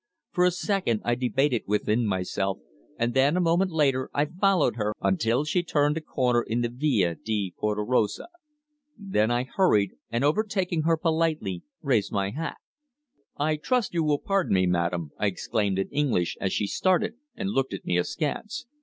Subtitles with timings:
[0.31, 2.57] For a second I debated within myself,
[2.97, 6.69] and then a moment later I followed her until she turned a corner in the
[6.69, 8.27] Via di Porta Rossa.
[8.97, 12.57] Then I hurried, and overtaking her politely raised my hat.
[13.37, 17.49] "I trust you will pardon me, Madame," I exclaimed in English, as she started and
[17.51, 18.65] looked at me askance.